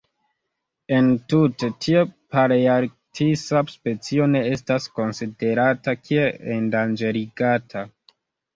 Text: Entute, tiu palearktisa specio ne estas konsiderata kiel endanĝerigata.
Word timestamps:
Entute, 0.99 1.69
tiu 1.85 2.01
palearktisa 2.35 3.63
specio 3.75 4.27
ne 4.33 4.43
estas 4.57 4.89
konsiderata 4.99 5.97
kiel 6.03 6.51
endanĝerigata. 6.59 7.89